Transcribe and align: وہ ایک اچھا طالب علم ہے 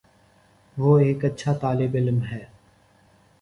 وہ 0.77 0.97
ایک 0.99 1.25
اچھا 1.25 1.53
طالب 1.61 1.95
علم 1.95 2.21
ہے 2.23 2.43